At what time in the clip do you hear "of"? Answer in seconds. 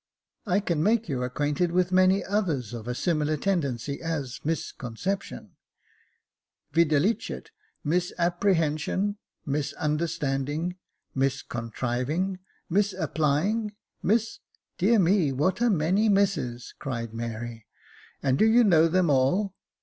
2.73-2.87